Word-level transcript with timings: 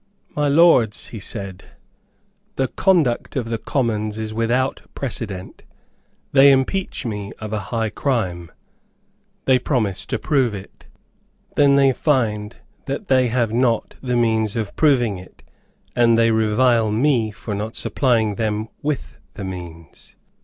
"My 0.35 0.47
Lords," 0.47 1.09
he 1.09 1.19
said, 1.19 1.65
"the 2.55 2.69
conduct 2.69 3.35
of 3.35 3.49
the 3.49 3.59
Commons 3.59 4.17
is 4.17 4.33
without 4.33 4.81
precedent. 4.95 5.61
They 6.31 6.51
impeach 6.51 7.05
me 7.05 7.33
of 7.37 7.53
a 7.53 7.59
high 7.69 7.91
crime; 7.91 8.51
they 9.45 9.59
promise 9.59 10.07
to 10.07 10.17
prove 10.17 10.55
it; 10.55 10.87
then 11.55 11.75
they 11.75 11.93
find 11.93 12.55
that 12.87 13.09
they 13.09 13.27
have 13.27 13.53
not 13.53 13.93
the 14.01 14.15
means 14.15 14.55
of 14.55 14.75
proving 14.75 15.19
it; 15.19 15.43
and 15.95 16.17
they 16.17 16.31
revile 16.31 16.89
me 16.89 17.29
for 17.29 17.53
not 17.53 17.75
supplying 17.75 18.37
them 18.37 18.69
with 18.81 19.17
the 19.35 19.43
means. 19.43 20.15